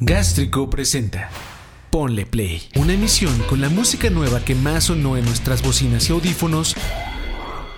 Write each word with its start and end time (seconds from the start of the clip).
Gástrico 0.00 0.70
presenta 0.70 1.28
Ponle 1.90 2.24
Play, 2.24 2.68
una 2.76 2.92
emisión 2.92 3.36
con 3.48 3.60
la 3.60 3.68
música 3.68 4.10
nueva 4.10 4.44
que 4.44 4.54
más 4.54 4.84
sonó 4.84 5.16
en 5.16 5.24
nuestras 5.24 5.60
bocinas 5.60 6.08
y 6.08 6.12
audífonos 6.12 6.76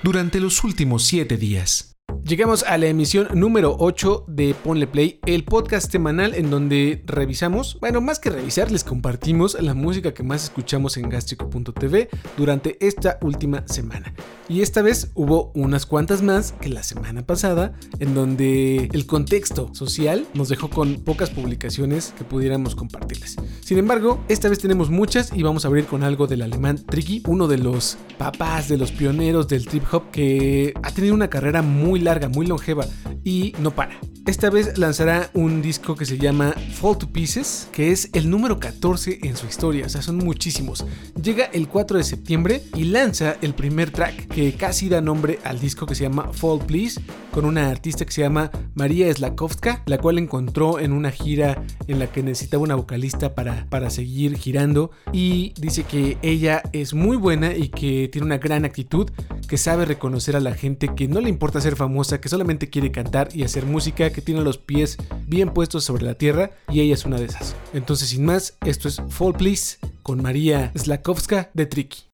durante 0.03 0.39
los 0.39 0.63
últimos 0.63 1.07
7 1.07 1.39
días. 1.39 1.97
Llegamos 2.25 2.63
a 2.65 2.77
la 2.77 2.87
emisión 2.87 3.29
número 3.35 3.77
8 3.79 4.27
de 4.29 4.55
Ponle 4.55 4.87
Play, 4.87 5.21
el 5.27 5.43
podcast 5.43 5.91
semanal 5.91 6.35
en 6.35 6.51
donde 6.51 7.03
revisamos, 7.07 7.79
bueno, 7.81 8.01
más 8.01 8.21
que 8.21 8.31
revisar, 8.31 8.71
les 8.71 8.85
compartimos 8.85 9.61
la 9.61 9.75
música 9.75 10.13
que 10.13 10.23
más 10.23 10.45
escuchamos 10.45 10.97
en 10.97 11.09
gastrico.tv 11.09 12.09
durante 12.37 12.77
esta 12.87 13.19
última 13.23 13.67
semana. 13.67 14.13
Y 14.49 14.61
esta 14.63 14.83
vez 14.83 15.11
hubo 15.15 15.51
unas 15.55 15.87
cuantas 15.87 16.23
más 16.23 16.53
que 16.61 16.69
la 16.69 16.83
semana 16.83 17.25
pasada, 17.25 17.73
en 17.99 18.15
donde 18.15 18.89
el 18.93 19.07
contexto 19.07 19.75
social 19.75 20.27
nos 20.35 20.49
dejó 20.49 20.69
con 20.69 21.03
pocas 21.03 21.31
publicaciones 21.31 22.13
que 22.19 22.25
pudiéramos 22.25 22.75
compartirles. 22.75 23.37
Sin 23.61 23.79
embargo, 23.79 24.23
esta 24.29 24.49
vez 24.49 24.59
tenemos 24.59 24.91
muchas 24.91 25.33
y 25.33 25.43
vamos 25.43 25.65
a 25.65 25.69
abrir 25.69 25.87
con 25.87 26.03
algo 26.03 26.27
del 26.27 26.43
alemán 26.43 26.85
Tricky, 26.85 27.23
uno 27.27 27.49
de 27.49 27.59
los 27.59 27.97
papás, 28.19 28.69
de 28.69 28.77
los 28.77 28.93
pioneros 28.93 29.49
del 29.49 29.67
trip 29.67 29.85
hop 29.93 30.11
que 30.11 30.75
ha 30.83 30.91
tenido 30.93 31.15
una 31.15 31.31
carrera 31.31 31.63
muy 31.63 32.01
larga 32.01 32.10
muy 32.29 32.47
longeva 32.47 32.87
y 33.25 33.55
no 33.59 33.71
para. 33.71 33.99
Esta 34.27 34.51
vez 34.51 34.79
lanzará 34.79 35.31
un 35.33 35.63
disco 35.63 35.97
que 35.97 36.05
se 36.05 36.19
llama 36.19 36.55
Fall 36.75 36.99
to 36.99 37.09
Pieces, 37.11 37.69
que 37.73 37.91
es 37.91 38.11
el 38.13 38.29
número 38.29 38.61
14 38.61 39.21
en 39.23 39.37
su 39.37 39.47
historia, 39.47 39.87
o 39.87 39.89
sea, 39.89 40.03
son 40.03 40.19
muchísimos. 40.19 40.85
Llega 41.21 41.47
el 41.47 41.69
4 41.69 41.99
de 41.99 42.05
septiembre 42.05 42.63
y 42.77 42.85
lanza 42.85 43.37
el 43.41 43.55
primer 43.55 43.91
track 43.91 44.29
que 44.29 44.53
casi 44.53 44.89
da 44.89 45.01
nombre 45.01 45.39
al 45.43 45.59
disco 45.59 45.87
que 45.87 45.95
se 45.95 46.05
llama 46.05 46.33
Fall 46.33 46.61
Please, 46.67 47.01
con 47.33 47.45
una 47.45 47.71
artista 47.71 48.05
que 48.05 48.13
se 48.13 48.21
llama 48.21 48.51
María 48.75 49.13
Slakowska, 49.13 49.83
la 49.87 49.99
cual 49.99 50.19
encontró 50.19 50.79
en 50.79 50.93
una 50.93 51.11
gira 51.11 51.65
en 51.87 51.99
la 51.99 52.07
que 52.07 52.23
necesitaba 52.23 52.63
una 52.63 52.75
vocalista 52.75 53.35
para, 53.35 53.67
para 53.71 53.91
seguir 53.91 54.37
girando 54.37 54.91
y 55.13 55.55
dice 55.59 55.85
que 55.85 56.19
ella 56.23 56.63
es 56.73 56.95
muy 56.95 57.17
buena 57.17 57.55
y 57.55 57.69
que 57.69 58.09
tiene 58.13 58.27
una 58.27 58.39
gran 58.39 58.65
actitud, 58.65 59.11
que 59.49 59.57
sabe 59.57 59.87
reconocer 59.87 60.37
a 60.37 60.41
la 60.41 60.55
gente 60.55 60.95
que 60.95 61.09
no 61.09 61.21
le 61.21 61.29
importa 61.29 61.61
ser 61.61 61.75
famosa, 61.75 62.00
que 62.09 62.29
solamente 62.29 62.71
quiere 62.71 62.91
cantar 62.91 63.29
y 63.35 63.45
hacer 63.45 63.67
música 63.67 64.11
que 64.11 64.23
tiene 64.23 64.41
los 64.43 64.59
pies 64.59 64.97
bien 65.27 65.53
puestos 65.53 65.85
sobre 65.85 66.05
la 66.05 66.15
tierra 66.15 66.51
y 66.71 66.81
ella 66.81 66.95
es 66.95 67.05
una 67.05 67.19
de 67.19 67.27
esas. 67.27 67.55
Entonces, 67.73 68.09
sin 68.09 68.25
más, 68.25 68.57
esto 68.65 68.89
es 68.89 69.03
Fall 69.09 69.35
Please 69.35 69.79
con 70.03 70.23
María 70.23 70.73
Slakowska 70.75 71.51
de 71.55 71.67
Tricky. 71.67 72.10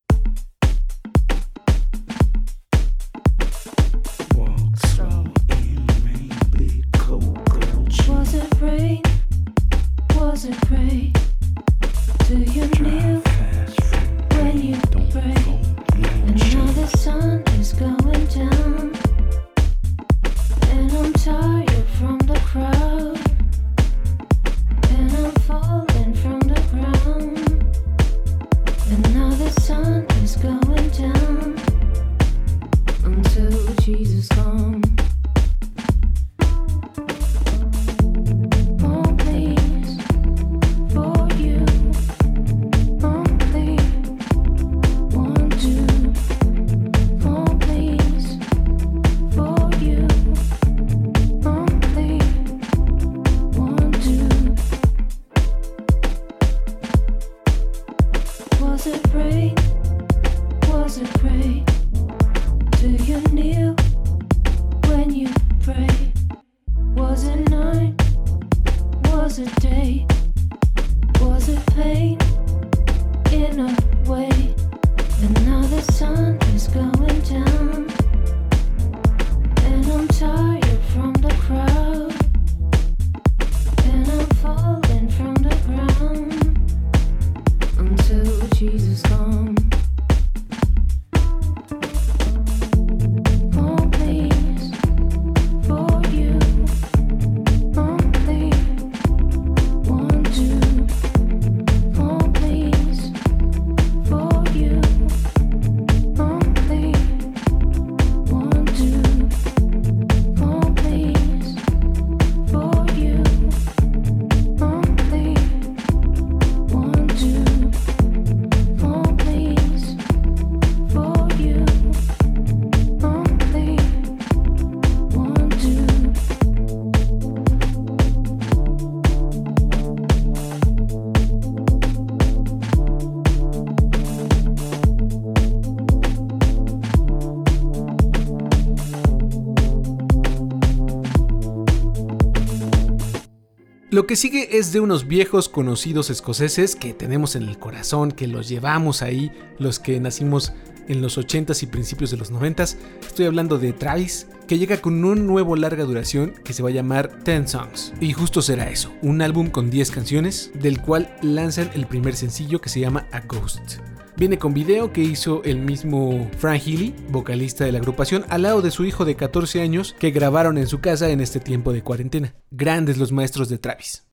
Sigue 144.16 144.58
es 144.58 144.72
de 144.72 144.80
unos 144.80 145.06
viejos 145.06 145.48
conocidos 145.48 146.10
escoceses 146.10 146.76
que 146.76 146.94
tenemos 146.94 147.36
en 147.36 147.42
el 147.42 147.58
corazón, 147.58 148.12
que 148.12 148.26
los 148.26 148.48
llevamos 148.48 149.02
ahí, 149.02 149.32
los 149.58 149.78
que 149.78 149.98
nacimos 150.00 150.52
en 150.88 151.02
los 151.02 151.18
80s 151.18 151.62
y 151.62 151.66
principios 151.66 152.10
de 152.10 152.16
los 152.16 152.32
90s. 152.32 152.76
Estoy 153.00 153.26
hablando 153.26 153.58
de 153.58 153.72
Travis, 153.72 154.26
que 154.46 154.58
llega 154.58 154.80
con 154.80 155.04
un 155.04 155.26
nuevo 155.26 155.56
larga 155.56 155.84
duración 155.84 156.34
que 156.44 156.52
se 156.52 156.62
va 156.62 156.68
a 156.68 156.72
llamar 156.72 157.24
10 157.24 157.50
Songs. 157.50 157.92
Y 158.00 158.12
justo 158.12 158.42
será 158.42 158.70
eso, 158.70 158.92
un 159.02 159.22
álbum 159.22 159.50
con 159.50 159.70
10 159.70 159.90
canciones, 159.90 160.50
del 160.54 160.80
cual 160.80 161.16
lanzan 161.22 161.70
el 161.74 161.86
primer 161.86 162.16
sencillo 162.16 162.60
que 162.60 162.68
se 162.68 162.80
llama 162.80 163.06
A 163.12 163.20
Ghost. 163.20 163.80
Viene 164.16 164.38
con 164.38 164.54
video 164.54 164.94
que 164.94 165.02
hizo 165.02 165.42
el 165.44 165.58
mismo 165.58 166.30
Frank 166.38 166.62
Healy, 166.66 166.94
vocalista 167.10 167.66
de 167.66 167.72
la 167.72 167.78
agrupación, 167.78 168.24
al 168.30 168.42
lado 168.42 168.62
de 168.62 168.70
su 168.70 168.86
hijo 168.86 169.04
de 169.04 169.14
14 169.14 169.60
años 169.60 169.94
que 169.98 170.10
grabaron 170.10 170.56
en 170.56 170.66
su 170.66 170.80
casa 170.80 171.10
en 171.10 171.20
este 171.20 171.38
tiempo 171.38 171.74
de 171.74 171.82
cuarentena. 171.82 172.34
Grandes 172.50 172.96
los 172.96 173.12
maestros 173.12 173.50
de 173.50 173.58
Travis. 173.58 174.06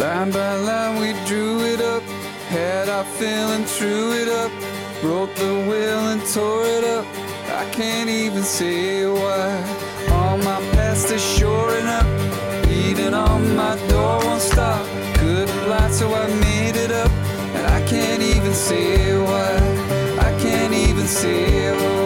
Line 0.00 0.32
by 0.32 0.56
line 0.64 1.00
we 1.00 1.12
drew 1.28 1.64
it 1.64 1.80
up, 1.80 2.02
had 2.50 2.88
our 2.88 3.04
feeling, 3.04 3.64
threw 3.64 4.12
it 4.14 4.28
up, 4.28 4.50
broke 5.00 5.32
the 5.36 5.64
will 5.68 6.08
and 6.08 6.20
tore 6.34 6.66
it 6.66 6.82
up. 6.82 7.06
I 7.56 7.70
can't 7.70 8.10
even 8.10 8.42
say 8.42 9.06
why. 9.06 9.64
All 10.10 10.38
my 10.38 10.60
past 10.72 11.12
is 11.12 11.22
shoring 11.22 11.86
up. 11.86 12.11
Beating 13.12 13.14
on 13.14 13.56
my 13.56 13.76
door 13.88 14.18
won't 14.24 14.40
stop. 14.40 14.86
Could 15.16 15.48
lie, 15.68 15.90
so 15.90 16.12
I 16.14 16.26
made 16.40 16.76
it 16.76 16.90
up. 16.90 17.10
And 17.54 17.66
I 17.66 17.86
can't 17.86 18.22
even 18.22 18.54
say 18.54 19.16
why. 19.18 19.56
I 20.18 20.40
can't 20.40 20.72
even 20.74 21.06
say 21.06 21.72
why. 21.72 22.01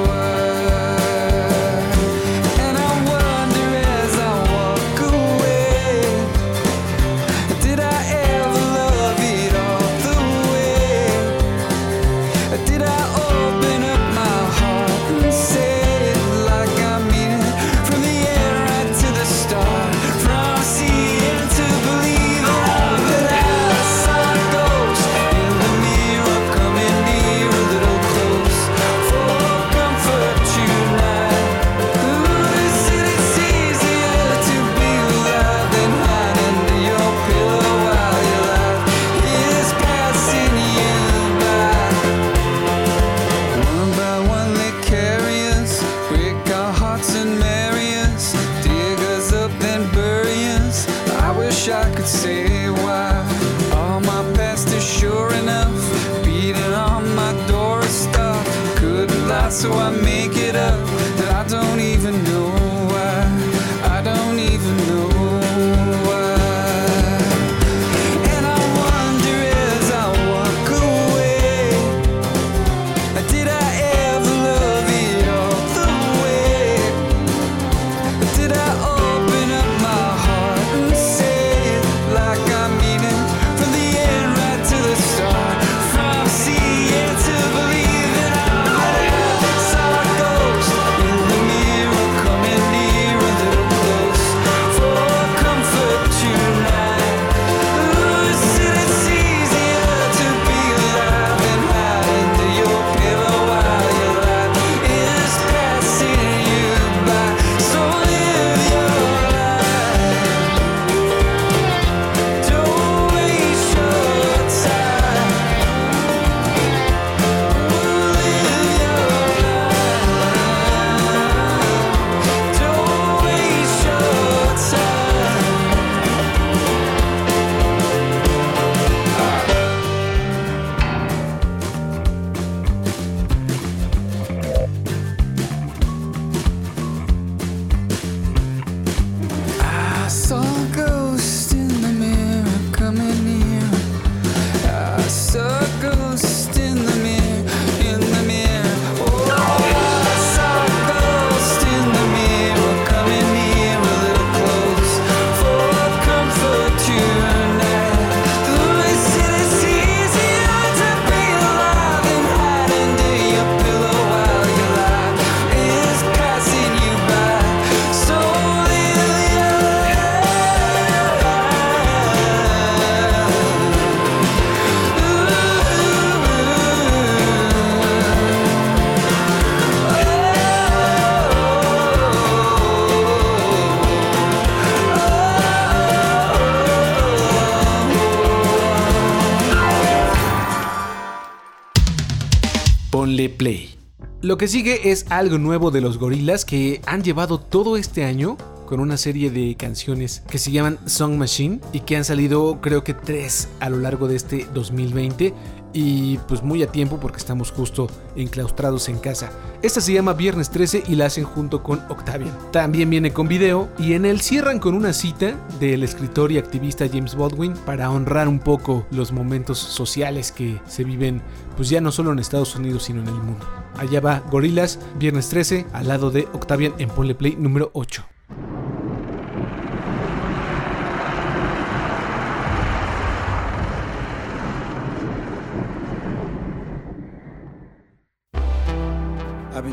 Ponle 193.06 193.28
play. 193.28 193.72
Lo 194.20 194.36
que 194.36 194.48
sigue 194.48 194.90
es 194.90 195.06
algo 195.10 195.38
nuevo 195.38 195.70
de 195.70 195.80
los 195.80 195.96
gorilas 195.96 196.44
que 196.44 196.80
han 196.86 197.04
llevado 197.04 197.38
todo 197.38 197.76
este 197.76 198.02
año 198.02 198.36
con 198.66 198.80
una 198.80 198.96
serie 198.96 199.30
de 199.30 199.54
canciones 199.54 200.24
que 200.28 200.38
se 200.38 200.50
llaman 200.50 200.80
Song 200.86 201.16
Machine 201.16 201.60
y 201.72 201.80
que 201.80 201.96
han 201.96 202.04
salido 202.04 202.60
creo 202.60 202.82
que 202.82 202.94
tres 202.94 203.46
a 203.60 203.70
lo 203.70 203.78
largo 203.78 204.08
de 204.08 204.16
este 204.16 204.48
2020 204.52 205.32
y 205.76 206.16
pues 206.26 206.42
muy 206.42 206.62
a 206.62 206.72
tiempo 206.72 206.98
porque 206.98 207.18
estamos 207.18 207.52
justo 207.52 207.86
enclaustrados 208.16 208.88
en 208.88 208.98
casa. 208.98 209.30
Esta 209.60 209.82
se 209.82 209.92
llama 209.92 210.14
Viernes 210.14 210.48
13 210.48 210.84
y 210.88 210.94
la 210.94 211.04
hacen 211.04 211.24
junto 211.24 211.62
con 211.62 211.80
Octavian. 211.90 212.34
También 212.50 212.88
viene 212.88 213.12
con 213.12 213.28
video 213.28 213.68
y 213.78 213.92
en 213.92 214.06
él 214.06 214.22
cierran 214.22 214.58
con 214.58 214.74
una 214.74 214.94
cita 214.94 215.36
del 215.60 215.82
escritor 215.82 216.32
y 216.32 216.38
activista 216.38 216.88
James 216.90 217.14
Baldwin 217.14 217.52
para 217.66 217.90
honrar 217.90 218.26
un 218.26 218.38
poco 218.38 218.86
los 218.90 219.12
momentos 219.12 219.58
sociales 219.58 220.32
que 220.32 220.58
se 220.66 220.82
viven 220.82 221.20
pues 221.58 221.68
ya 221.68 221.82
no 221.82 221.92
solo 221.92 222.10
en 222.10 222.20
Estados 222.20 222.56
Unidos 222.56 222.84
sino 222.84 223.02
en 223.02 223.08
el 223.08 223.14
mundo. 223.14 223.46
Allá 223.76 224.00
va 224.00 224.20
Gorilas, 224.30 224.78
Viernes 224.98 225.28
13, 225.28 225.66
al 225.74 225.88
lado 225.88 226.10
de 226.10 226.26
Octavian 226.32 226.72
en 226.78 226.88
Ponle 226.88 227.14
Play 227.14 227.36
número 227.36 227.70
8. 227.74 228.02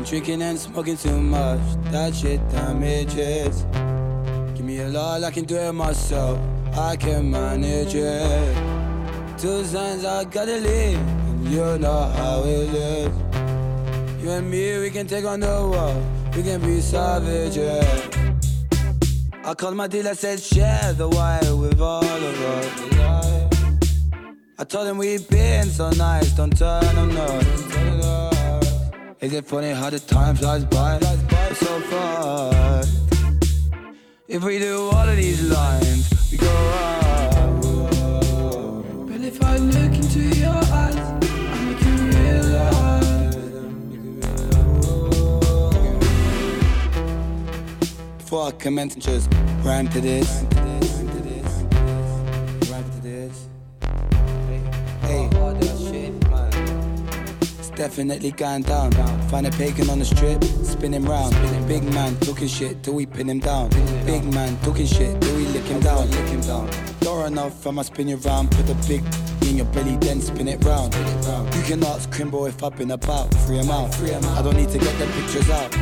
Drinking 0.04 0.42
and 0.42 0.58
smoking 0.58 0.96
too 0.96 1.18
much. 1.20 1.60
That 1.90 2.14
shit 2.14 2.40
damages. 2.50 3.64
Give 4.54 4.64
me 4.64 4.80
a 4.80 4.88
lot, 4.88 5.24
I 5.24 5.30
can 5.30 5.44
do 5.44 5.56
it 5.56 5.72
myself. 5.72 6.38
I 6.76 6.96
can 6.96 7.30
manage 7.30 7.94
it. 7.94 9.38
Two 9.38 9.64
signs 9.64 10.04
I 10.04 10.24
gotta 10.24 10.58
leave, 10.58 10.98
and 10.98 11.48
you 11.48 11.78
know 11.78 12.02
how 12.16 12.42
it 12.44 12.68
is. 12.74 14.22
You 14.22 14.30
and 14.30 14.50
me, 14.50 14.78
we 14.80 14.90
can 14.90 15.06
take 15.06 15.24
on 15.24 15.40
the 15.40 15.46
world. 15.46 16.04
We 16.36 16.42
can 16.42 16.60
be 16.60 16.80
savages. 16.80 17.84
I 19.44 19.54
called 19.54 19.76
my 19.76 19.86
dealer, 19.86 20.14
said 20.14 20.40
share 20.40 20.92
the 20.94 21.08
wire 21.08 21.56
with 21.56 21.80
all 21.80 22.02
of 22.02 22.40
us. 22.42 22.94
I 24.56 24.64
told 24.64 24.86
him 24.86 24.98
we've 24.98 25.28
been 25.28 25.66
so 25.66 25.90
nice, 25.90 26.30
don't 26.32 26.56
turn 26.56 26.96
on 26.96 27.14
north. 27.14 27.73
Is 29.24 29.32
it 29.32 29.46
funny 29.46 29.70
how 29.70 29.88
the 29.88 29.98
time 29.98 30.36
flies 30.36 30.66
by? 30.66 30.98
It's 31.00 31.58
so 31.58 31.80
fast. 31.80 32.92
If 34.28 34.44
we 34.44 34.58
do 34.58 34.90
all 34.92 35.08
of 35.08 35.16
these 35.16 35.40
lines, 35.50 36.30
we 36.30 36.36
go 36.36 36.46
up. 36.46 37.32
But 39.08 39.22
if 39.22 39.42
I 39.42 39.56
look 39.56 39.94
into 39.94 40.20
your 40.20 40.52
eyes, 40.52 40.96
I 41.54 41.58
make 41.64 41.80
you 41.86 41.94
realize. 42.20 43.06
Before 48.18 48.48
I 48.48 48.50
commence, 48.50 48.94
just 48.96 49.32
rhyme 49.62 49.88
to 49.88 50.00
this. 50.02 50.44
Definitely 57.76 58.30
going 58.30 58.62
down. 58.62 58.92
Find 59.28 59.46
a 59.46 59.50
pagan 59.50 59.90
on 59.90 59.98
the 59.98 60.04
strip, 60.04 60.42
spinning 60.64 61.04
round. 61.04 61.34
Big 61.66 61.82
man 61.94 62.16
talking 62.20 62.48
shit 62.48 62.82
till 62.82 62.94
we 62.94 63.06
pin 63.06 63.28
him 63.28 63.40
down. 63.40 63.68
Big 64.06 64.24
man 64.32 64.56
talking 64.62 64.86
shit 64.86 65.20
till 65.20 65.36
we 65.36 65.46
lick 65.46 65.64
him 65.64 65.80
down. 65.80 66.10
Lick 66.10 66.28
him 66.28 66.40
down. 66.40 66.70
Door 67.00 67.26
enough, 67.26 67.66
I'ma 67.66 67.82
spin 67.82 68.08
you 68.08 68.16
round. 68.16 68.50
Put 68.50 68.66
the 68.66 68.74
big 68.86 69.02
in 69.48 69.56
your 69.56 69.66
belly, 69.66 69.96
then 69.96 70.20
spin 70.20 70.48
it 70.48 70.64
round. 70.64 70.94
You 70.94 71.62
can 71.62 71.84
ask 71.84 72.08
Crimbo 72.10 72.48
if 72.48 72.62
I've 72.62 72.76
been 72.76 72.90
about. 72.92 73.34
Free 73.46 73.58
him 73.58 73.70
out. 73.70 73.94
I 74.00 74.42
don't 74.42 74.56
need 74.56 74.70
to 74.70 74.78
get 74.78 74.98
the 74.98 75.06
pictures 75.06 75.50
out. 75.50 75.76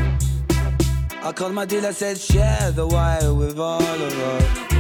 I 1.25 1.33
called 1.33 1.55
my 1.55 1.65
dealer, 1.65 1.93
said 1.93 2.19
share 2.19 2.73
the 2.73 2.87
wire 2.87 3.33
with 3.33 3.59
all 3.59 3.81
of 3.81 4.19
us. 4.19 4.73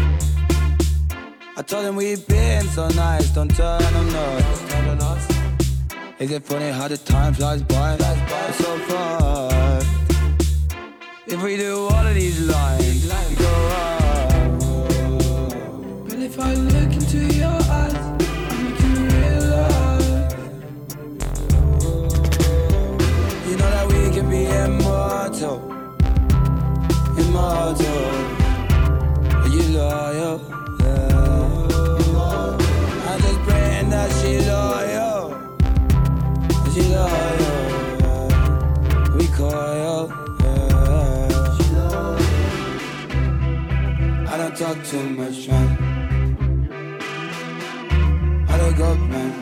I 1.54 1.62
told 1.62 1.84
him 1.84 1.96
we've 1.96 2.26
been 2.26 2.64
so 2.68 2.88
nice, 2.88 3.28
don't 3.30 3.54
turn 3.54 3.82
on 3.82 4.08
us. 4.08 4.71
Is 6.22 6.30
it 6.30 6.44
funny 6.44 6.70
how 6.70 6.86
the 6.86 6.96
time 6.98 7.34
flies 7.34 7.64
by? 7.64 7.96
Flies 7.96 8.16
It's 8.50 8.58
so 8.58 8.78
fast. 8.86 9.86
If 11.26 11.42
we 11.42 11.56
do 11.56 11.88
all 11.88 12.06
of 12.06 12.14
these 12.14 12.38
lines, 12.48 13.02
we 13.28 13.34
go 13.34 13.52
up. 13.82 14.30
But 16.08 16.20
if 16.20 16.38
I 16.38 16.54
look 16.54 16.92
into 16.92 17.26
your 17.26 17.48
eyes, 17.48 17.96
I 17.96 18.56
make 18.62 18.80
you 18.84 18.94
realize. 19.18 20.10
You 23.48 23.56
know 23.56 23.70
that 23.76 23.86
we 23.88 24.00
can 24.14 24.30
be 24.30 24.44
immortal, 24.46 25.58
immortal. 27.18 28.04
Are 29.42 29.48
you 29.48 29.62
loyal? 29.76 30.51
Talk 44.74 44.84
too 44.86 45.08
much, 45.10 45.48
man. 45.48 45.68
I 48.48 48.56
don't 48.56 48.76
go, 48.76 48.94
man. 48.94 49.32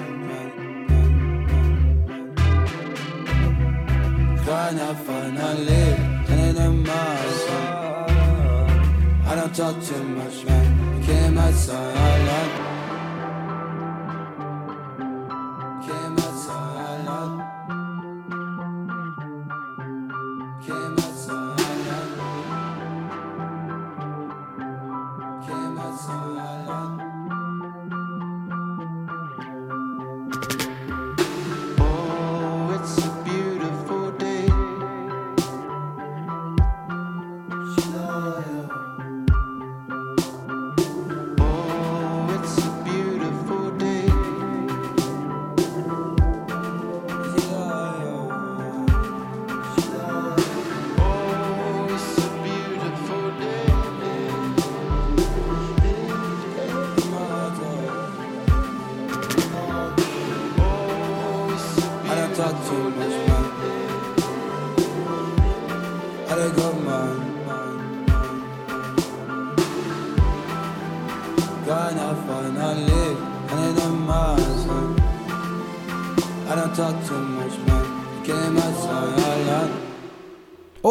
Find 4.44 4.80
out 4.80 4.98
finally, 5.06 5.86
and 6.28 6.58
in 6.58 6.82
my 6.82 7.16
I 9.26 9.34
don't 9.36 9.54
talk 9.54 9.80
too 9.82 10.02
much, 10.02 10.44
man. 10.44 11.02
Came 11.04 11.38
outside, 11.38 11.96
I 11.96 12.24
love. 12.26 12.79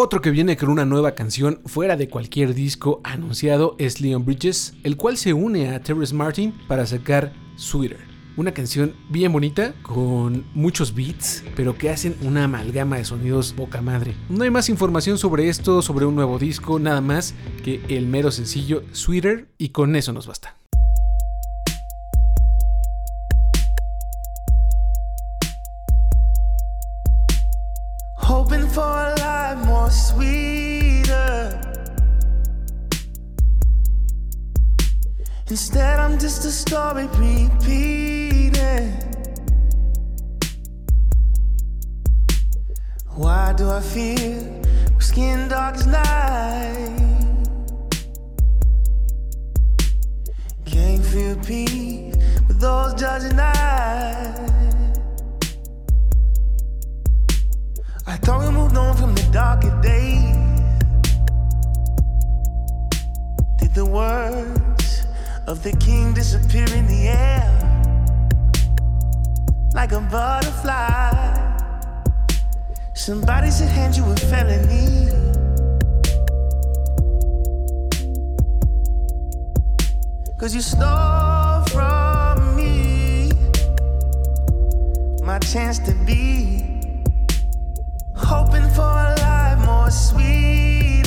Otro 0.01 0.21
que 0.21 0.31
viene 0.31 0.55
con 0.55 0.69
una 0.69 0.85
nueva 0.85 1.13
canción 1.13 1.59
fuera 1.65 1.97
de 1.97 2.07
cualquier 2.07 2.53
disco 2.53 3.01
anunciado 3.03 3.75
es 3.79 3.99
Leon 3.99 4.23
Bridges, 4.23 4.75
el 4.83 4.95
cual 4.95 5.17
se 5.17 5.33
une 5.33 5.75
a 5.75 5.81
Terrence 5.81 6.15
Martin 6.15 6.53
para 6.69 6.85
sacar 6.85 7.33
Sweeter. 7.57 7.99
Una 8.37 8.53
canción 8.53 8.93
bien 9.09 9.33
bonita, 9.33 9.73
con 9.81 10.45
muchos 10.53 10.95
beats, 10.95 11.43
pero 11.53 11.77
que 11.77 11.89
hacen 11.89 12.15
una 12.21 12.45
amalgama 12.45 12.95
de 12.95 13.03
sonidos 13.03 13.53
boca 13.53 13.81
madre. 13.81 14.15
No 14.29 14.45
hay 14.45 14.49
más 14.49 14.69
información 14.69 15.17
sobre 15.17 15.49
esto, 15.49 15.81
sobre 15.81 16.05
un 16.05 16.15
nuevo 16.15 16.39
disco, 16.39 16.79
nada 16.79 17.01
más 17.01 17.35
que 17.65 17.81
el 17.89 18.05
mero 18.05 18.31
sencillo 18.31 18.83
Sweeter, 18.93 19.49
y 19.57 19.69
con 19.69 19.97
eso 19.97 20.13
nos 20.13 20.27
basta. 20.27 20.58
Sweeter. 29.89 31.59
Instead, 35.49 35.99
I'm 35.99 36.19
just 36.19 36.45
a 36.45 36.51
story 36.51 37.07
repeating. 37.17 38.93
Why 43.15 43.53
do 43.57 43.69
I 43.69 43.81
feel 43.81 44.61
skin 44.99 45.49
dark 45.49 45.75
as 45.75 45.87
night? 45.87 47.09
Can't 50.65 51.03
feel 51.03 51.35
peace 51.37 52.15
with 52.47 52.59
those 52.59 52.93
judging 52.93 53.39
eyes. 53.39 54.68
I 58.09 58.15
thought 58.15 58.39
we 58.41 58.49
moved 58.49 58.75
on 58.75 58.97
from 58.97 59.13
the 59.13 59.21
darker 59.31 59.69
days. 59.83 60.35
Did 63.57 63.75
the 63.75 63.85
words 63.85 65.05
of 65.45 65.61
the 65.61 65.73
king 65.77 66.15
disappear 66.15 66.65
in 66.73 66.87
the 66.87 67.07
air 67.07 67.45
like 69.75 69.91
a 69.91 69.99
butterfly? 69.99 71.11
Somebody 72.93 73.51
said 73.51 73.69
hand 73.69 73.95
you 73.95 74.03
a 74.05 74.15
felony. 74.15 75.09
Cause 80.39 80.55
you 80.55 80.61
stole 80.61 81.61
from 81.65 82.55
me 82.55 83.31
my 85.21 85.37
chance 85.37 85.77
to 85.77 85.93
be 86.07 86.68
hoping 88.29 88.69
for 88.69 88.83
a 88.83 89.15
life 89.21 89.57
more 89.65 89.89
sweeter. 89.89 90.98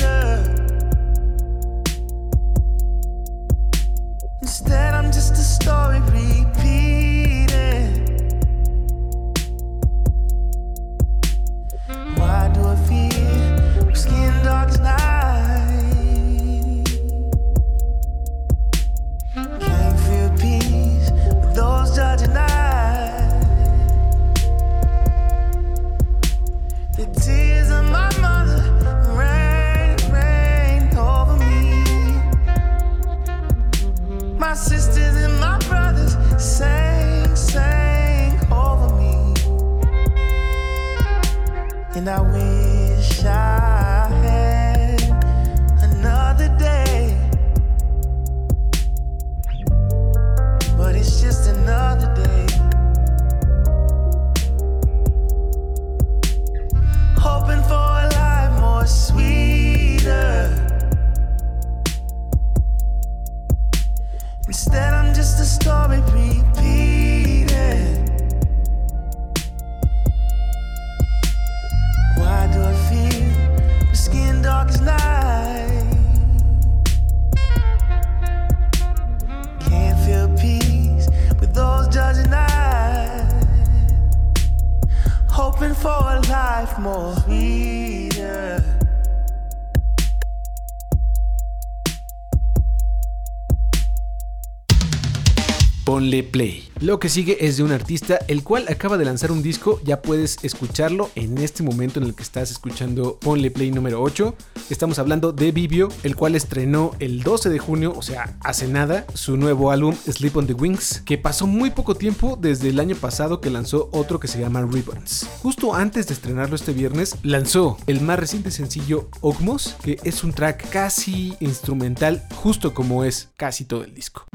Play. 96.21 96.69
Lo 96.79 96.99
que 96.99 97.09
sigue 97.09 97.47
es 97.47 97.57
de 97.57 97.63
un 97.63 97.71
artista 97.71 98.19
el 98.27 98.43
cual 98.43 98.65
acaba 98.67 98.97
de 98.97 99.05
lanzar 99.05 99.31
un 99.31 99.41
disco, 99.41 99.79
ya 99.83 100.01
puedes 100.01 100.37
escucharlo 100.43 101.09
en 101.15 101.37
este 101.39 101.63
momento 101.63 101.99
en 101.99 102.05
el 102.05 102.13
que 102.13 102.21
estás 102.21 102.51
escuchando 102.51 103.17
Ponle 103.19 103.49
Play 103.49 103.71
número 103.71 104.01
8. 104.01 104.35
Estamos 104.69 104.99
hablando 104.99 105.31
de 105.31 105.51
Vivio, 105.51 105.89
el 106.03 106.15
cual 106.15 106.35
estrenó 106.35 106.91
el 106.99 107.23
12 107.23 107.49
de 107.49 107.57
junio, 107.57 107.93
o 107.95 108.01
sea, 108.01 108.37
hace 108.41 108.67
nada, 108.67 109.07
su 109.13 109.37
nuevo 109.37 109.71
álbum 109.71 109.95
Sleep 109.95 110.37
on 110.37 110.45
the 110.45 110.53
Wings, 110.53 111.01
que 111.05 111.17
pasó 111.17 111.47
muy 111.47 111.71
poco 111.71 111.95
tiempo 111.95 112.37
desde 112.39 112.69
el 112.69 112.79
año 112.79 112.95
pasado 112.95 113.41
que 113.41 113.49
lanzó 113.49 113.89
otro 113.93 114.19
que 114.19 114.27
se 114.27 114.39
llama 114.39 114.61
Ribbons. 114.61 115.27
Justo 115.41 115.73
antes 115.73 116.07
de 116.07 116.13
estrenarlo 116.13 116.55
este 116.55 116.73
viernes, 116.73 117.15
lanzó 117.23 117.77
el 117.87 118.01
más 118.01 118.19
reciente 118.19 118.51
sencillo 118.51 119.09
Ogmos, 119.21 119.77
que 119.81 119.99
es 120.03 120.23
un 120.23 120.33
track 120.33 120.69
casi 120.69 121.35
instrumental, 121.39 122.27
justo 122.35 122.73
como 122.73 123.05
es 123.05 123.29
casi 123.37 123.63
todo 123.63 123.85
el 123.85 123.93
disco. 123.93 124.25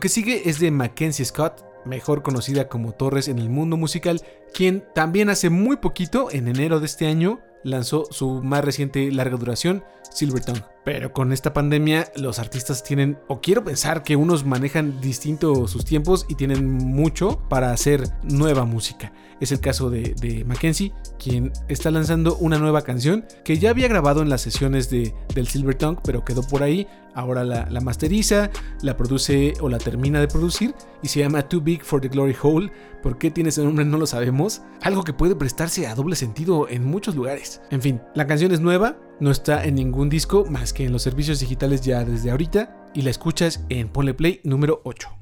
Lo 0.00 0.02
que 0.02 0.08
sigue 0.08 0.48
es 0.48 0.58
de 0.58 0.70
Mackenzie 0.70 1.26
Scott, 1.26 1.62
mejor 1.84 2.22
conocida 2.22 2.68
como 2.68 2.92
Torres 2.92 3.28
en 3.28 3.38
el 3.38 3.50
mundo 3.50 3.76
musical, 3.76 4.22
quien 4.54 4.82
también 4.94 5.28
hace 5.28 5.50
muy 5.50 5.76
poquito, 5.76 6.30
en 6.30 6.48
enero 6.48 6.80
de 6.80 6.86
este 6.86 7.06
año, 7.06 7.40
lanzó 7.64 8.06
su 8.10 8.42
más 8.42 8.64
reciente 8.64 9.12
larga 9.12 9.36
duración, 9.36 9.84
Silver 10.10 10.42
Tongue. 10.42 10.64
Pero 10.92 11.12
con 11.12 11.32
esta 11.32 11.52
pandemia 11.52 12.10
los 12.16 12.40
artistas 12.40 12.82
tienen, 12.82 13.16
o 13.28 13.40
quiero 13.40 13.62
pensar 13.62 14.02
que 14.02 14.16
unos 14.16 14.44
manejan 14.44 15.00
distinto 15.00 15.68
sus 15.68 15.84
tiempos 15.84 16.26
y 16.28 16.34
tienen 16.34 16.66
mucho 16.66 17.44
para 17.48 17.70
hacer 17.70 18.02
nueva 18.24 18.64
música. 18.64 19.12
Es 19.40 19.52
el 19.52 19.60
caso 19.60 19.88
de, 19.88 20.44
Mackenzie, 20.44 20.92
quien 21.16 21.52
está 21.68 21.92
lanzando 21.92 22.34
una 22.38 22.58
nueva 22.58 22.82
canción 22.82 23.24
que 23.44 23.56
ya 23.56 23.70
había 23.70 23.86
grabado 23.86 24.20
en 24.20 24.30
las 24.30 24.40
sesiones 24.40 24.90
de, 24.90 25.14
del 25.32 25.46
Silver 25.46 25.76
Tongue, 25.76 26.00
pero 26.04 26.24
quedó 26.24 26.42
por 26.42 26.64
ahí. 26.64 26.88
Ahora 27.14 27.44
la, 27.44 27.68
la 27.70 27.80
masteriza, 27.80 28.50
la 28.82 28.96
produce 28.96 29.54
o 29.60 29.68
la 29.68 29.78
termina 29.78 30.18
de 30.18 30.26
producir 30.26 30.74
y 31.02 31.08
se 31.08 31.20
llama 31.20 31.42
Too 31.42 31.60
Big 31.60 31.84
for 31.84 32.00
the 32.00 32.08
Glory 32.08 32.34
Hole. 32.42 32.72
¿Por 33.00 33.16
qué 33.16 33.30
tiene 33.30 33.50
ese 33.50 33.62
nombre? 33.62 33.84
No 33.84 33.96
lo 33.96 34.06
sabemos. 34.06 34.62
Algo 34.82 35.04
que 35.04 35.12
puede 35.12 35.36
prestarse 35.36 35.86
a 35.86 35.94
doble 35.94 36.16
sentido 36.16 36.68
en 36.68 36.84
muchos 36.84 37.14
lugares. 37.14 37.62
En 37.70 37.80
fin, 37.80 38.00
la 38.14 38.26
canción 38.26 38.52
es 38.52 38.60
nueva, 38.60 38.96
no 39.20 39.30
está 39.30 39.64
en 39.64 39.76
ningún 39.76 40.08
disco 40.08 40.44
más 40.46 40.72
que 40.72 40.84
en 40.84 40.92
los 40.92 41.02
servicios 41.02 41.40
digitales 41.40 41.82
ya 41.82 42.04
desde 42.04 42.30
ahorita 42.30 42.90
y 42.94 43.02
la 43.02 43.10
escuchas 43.10 43.64
en 43.68 43.88
Ponle 43.88 44.14
Play 44.14 44.40
número 44.44 44.80
8. 44.84 45.20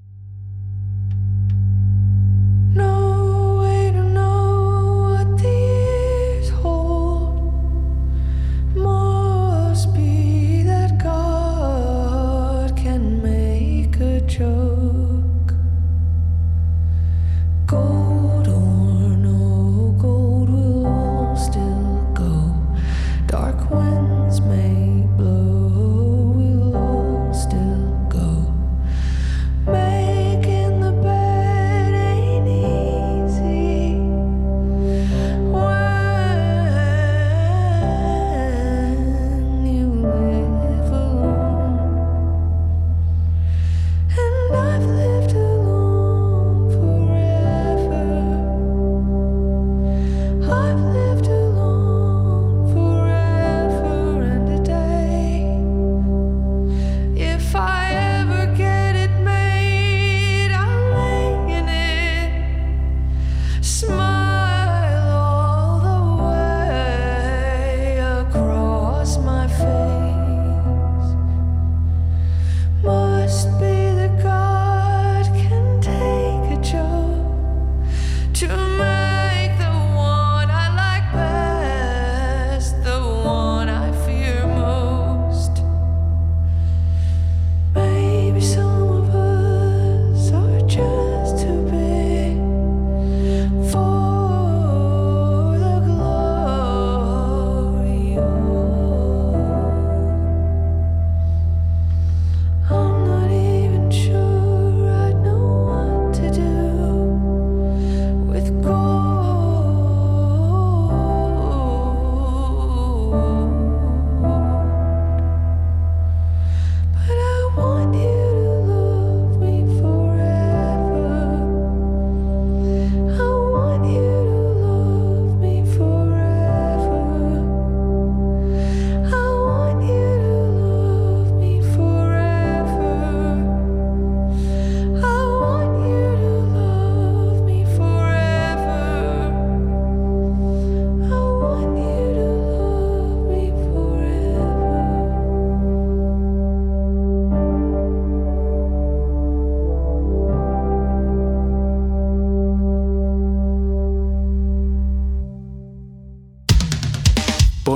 show 2.78 3.17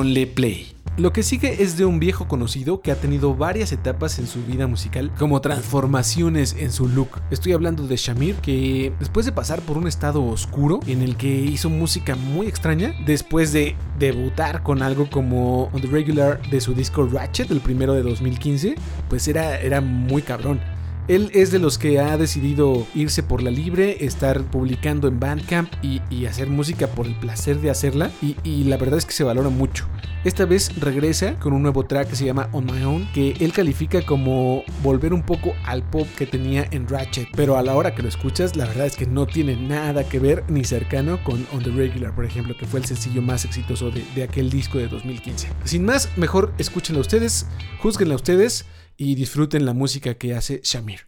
Ponle 0.02 0.26
Play. 0.26 0.72
Lo 0.96 1.12
que 1.12 1.22
sigue 1.22 1.62
es 1.62 1.78
de 1.78 1.84
un 1.84 2.00
viejo 2.00 2.26
conocido 2.26 2.80
que 2.80 2.90
ha 2.90 2.96
tenido 2.96 3.36
varias 3.36 3.70
etapas 3.70 4.18
en 4.18 4.26
su 4.26 4.44
vida 4.44 4.66
musical, 4.66 5.12
como 5.16 5.40
transformaciones 5.40 6.56
en 6.58 6.72
su 6.72 6.88
look. 6.88 7.22
Estoy 7.30 7.52
hablando 7.52 7.86
de 7.86 7.94
Shamir, 7.96 8.34
que 8.34 8.92
después 8.98 9.24
de 9.24 9.30
pasar 9.30 9.60
por 9.60 9.78
un 9.78 9.86
estado 9.86 10.24
oscuro 10.24 10.80
en 10.88 11.02
el 11.02 11.16
que 11.16 11.28
hizo 11.32 11.70
música 11.70 12.16
muy 12.16 12.48
extraña, 12.48 12.94
después 13.06 13.52
de 13.52 13.76
debutar 14.00 14.64
con 14.64 14.82
algo 14.82 15.08
como 15.08 15.70
On 15.72 15.80
the 15.80 15.86
Regular 15.86 16.42
de 16.50 16.60
su 16.60 16.74
disco 16.74 17.06
Ratchet, 17.06 17.52
el 17.52 17.60
primero 17.60 17.94
de 17.94 18.02
2015, 18.02 18.74
pues 19.08 19.28
era, 19.28 19.60
era 19.60 19.80
muy 19.80 20.22
cabrón. 20.22 20.60
Él 21.08 21.30
es 21.34 21.50
de 21.50 21.58
los 21.58 21.78
que 21.78 21.98
ha 21.98 22.16
decidido 22.16 22.86
irse 22.94 23.24
por 23.24 23.42
la 23.42 23.50
libre, 23.50 24.04
estar 24.04 24.40
publicando 24.44 25.08
en 25.08 25.18
Bandcamp 25.18 25.72
y, 25.82 26.00
hacer 26.26 26.48
música 26.48 26.86
por 26.86 27.06
el 27.06 27.16
placer 27.16 27.60
de 27.60 27.68
hacerla. 27.68 28.10
Y, 28.22 28.64
la 28.64 28.76
verdad 28.76 28.98
es 28.98 29.04
que 29.04 29.12
se 29.12 29.24
valora 29.24 29.48
mucho. 29.48 29.88
Esta 30.24 30.44
vez 30.44 30.78
regresa 30.80 31.36
con 31.40 31.52
un 31.52 31.62
nuevo 31.62 31.84
track 31.84 32.10
que 32.10 32.16
se 32.16 32.24
llama 32.24 32.48
On 32.52 32.64
My 32.64 32.84
Own, 32.84 33.08
que 33.12 33.32
él 33.40 33.52
califica 33.52 34.02
como 34.02 34.62
volver 34.82 35.12
un 35.12 35.22
poco 35.22 35.52
al 35.64 35.82
pop 35.82 36.06
que 36.16 36.26
tenía 36.26 36.68
en 36.70 36.86
Ratchet. 36.86 37.26
Pero 37.34 37.58
a 37.58 37.62
la 37.62 37.74
hora 37.74 37.94
que 37.94 38.02
lo 38.02 38.08
escuchas, 38.08 38.54
la 38.54 38.66
verdad 38.66 38.86
es 38.86 38.96
que 38.96 39.06
no 39.06 39.26
tiene 39.26 39.56
nada 39.56 40.08
que 40.08 40.20
ver 40.20 40.44
ni 40.48 40.64
cercano 40.64 41.22
con 41.24 41.44
On 41.52 41.62
the 41.64 41.70
Regular, 41.70 42.14
por 42.14 42.24
ejemplo, 42.24 42.56
que 42.56 42.66
fue 42.66 42.78
el 42.78 42.86
sencillo 42.86 43.20
más 43.20 43.44
exitoso 43.44 43.90
de, 43.90 44.22
aquel 44.22 44.48
disco 44.48 44.78
de 44.78 44.86
2015. 44.86 45.48
Sin 45.64 45.84
más, 45.84 46.08
mejor 46.16 46.54
escúchenla 46.58 47.00
ustedes, 47.00 47.48
juzguenla 47.80 48.14
ustedes 48.14 48.64
y 48.96 49.14
disfruten 49.14 49.64
la 49.64 49.72
música 49.72 50.14
que 50.14 50.34
hace 50.34 50.60
Shamir. 50.62 51.00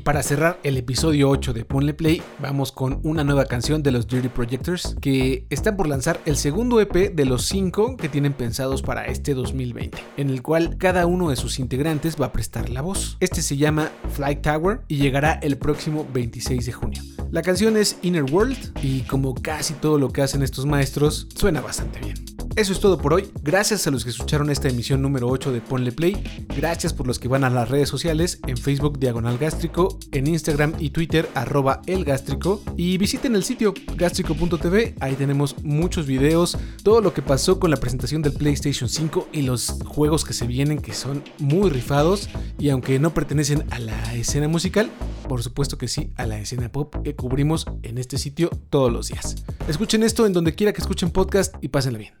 Y 0.00 0.02
para 0.02 0.22
cerrar 0.22 0.58
el 0.62 0.78
episodio 0.78 1.28
8 1.28 1.52
de 1.52 1.66
Ponle 1.66 1.92
Play, 1.92 2.22
vamos 2.38 2.72
con 2.72 3.00
una 3.02 3.22
nueva 3.22 3.44
canción 3.44 3.82
de 3.82 3.90
los 3.90 4.08
Dirty 4.08 4.30
Projectors 4.30 4.96
que 4.98 5.44
están 5.50 5.76
por 5.76 5.88
lanzar 5.88 6.18
el 6.24 6.38
segundo 6.38 6.80
EP 6.80 7.14
de 7.14 7.26
los 7.26 7.44
5 7.44 7.98
que 7.98 8.08
tienen 8.08 8.32
pensados 8.32 8.80
para 8.80 9.04
este 9.04 9.34
2020, 9.34 9.98
en 10.16 10.30
el 10.30 10.40
cual 10.40 10.78
cada 10.78 11.04
uno 11.04 11.28
de 11.28 11.36
sus 11.36 11.58
integrantes 11.58 12.16
va 12.18 12.24
a 12.24 12.32
prestar 12.32 12.70
la 12.70 12.80
voz. 12.80 13.18
Este 13.20 13.42
se 13.42 13.58
llama 13.58 13.90
Flight 14.14 14.40
Tower 14.40 14.80
y 14.88 14.96
llegará 14.96 15.34
el 15.42 15.58
próximo 15.58 16.08
26 16.14 16.64
de 16.64 16.72
junio. 16.72 17.02
La 17.30 17.42
canción 17.42 17.76
es 17.76 17.98
Inner 18.00 18.24
World 18.24 18.78
y 18.82 19.02
como 19.02 19.34
casi 19.34 19.74
todo 19.74 19.98
lo 19.98 20.08
que 20.08 20.22
hacen 20.22 20.42
estos 20.42 20.64
maestros, 20.64 21.28
suena 21.36 21.60
bastante 21.60 22.00
bien. 22.00 22.39
Eso 22.56 22.72
es 22.72 22.80
todo 22.80 22.98
por 22.98 23.14
hoy. 23.14 23.30
Gracias 23.42 23.86
a 23.86 23.90
los 23.90 24.04
que 24.04 24.10
escucharon 24.10 24.50
esta 24.50 24.68
emisión 24.68 25.00
número 25.00 25.28
8 25.28 25.52
de 25.52 25.60
Ponle 25.60 25.92
Play. 25.92 26.22
Gracias 26.54 26.92
por 26.92 27.06
los 27.06 27.18
que 27.18 27.28
van 27.28 27.44
a 27.44 27.50
las 27.50 27.68
redes 27.68 27.88
sociales, 27.88 28.40
en 28.46 28.56
Facebook 28.56 28.98
Diagonal 28.98 29.38
Gástrico, 29.38 29.98
en 30.12 30.26
Instagram 30.26 30.74
y 30.78 30.90
Twitter 30.90 31.28
arroba 31.34 31.80
El 31.86 32.04
Gástrico. 32.04 32.62
Y 32.76 32.98
visiten 32.98 33.36
el 33.36 33.44
sitio 33.44 33.72
gástrico.tv, 33.96 34.96
ahí 35.00 35.14
tenemos 35.14 35.62
muchos 35.62 36.06
videos, 36.06 36.58
todo 36.82 37.00
lo 37.00 37.14
que 37.14 37.22
pasó 37.22 37.60
con 37.60 37.70
la 37.70 37.76
presentación 37.76 38.20
del 38.20 38.32
PlayStation 38.32 38.88
5 38.88 39.28
y 39.32 39.42
los 39.42 39.76
juegos 39.86 40.24
que 40.24 40.32
se 40.32 40.46
vienen 40.46 40.80
que 40.80 40.92
son 40.92 41.22
muy 41.38 41.70
rifados. 41.70 42.28
Y 42.58 42.70
aunque 42.70 42.98
no 42.98 43.14
pertenecen 43.14 43.64
a 43.70 43.78
la 43.78 44.14
escena 44.14 44.48
musical, 44.48 44.90
por 45.28 45.42
supuesto 45.42 45.78
que 45.78 45.88
sí 45.88 46.10
a 46.16 46.26
la 46.26 46.38
escena 46.40 46.70
pop 46.72 46.96
que 47.04 47.14
cubrimos 47.14 47.66
en 47.82 47.98
este 47.98 48.18
sitio 48.18 48.50
todos 48.70 48.92
los 48.92 49.08
días. 49.08 49.36
Escuchen 49.68 50.02
esto 50.02 50.26
en 50.26 50.32
donde 50.32 50.54
quiera 50.54 50.72
que 50.72 50.80
escuchen 50.80 51.10
podcast 51.10 51.54
y 51.60 51.68
pásenla 51.68 51.98
bien. 52.00 52.20